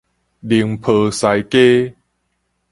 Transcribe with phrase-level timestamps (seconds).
[0.43, 1.95] 寧波西街